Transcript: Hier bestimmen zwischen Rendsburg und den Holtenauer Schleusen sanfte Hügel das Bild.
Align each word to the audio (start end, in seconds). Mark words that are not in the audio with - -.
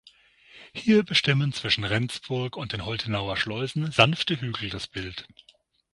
Hier 0.73 1.03
bestimmen 1.03 1.53
zwischen 1.53 1.83
Rendsburg 1.83 2.57
und 2.57 2.73
den 2.73 2.87
Holtenauer 2.87 3.37
Schleusen 3.37 3.91
sanfte 3.91 4.41
Hügel 4.41 4.71
das 4.71 4.87
Bild. 4.87 5.27